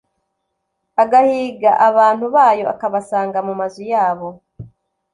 [1.03, 4.29] agahiga abantu bayo, akabasanga mu mazu yabo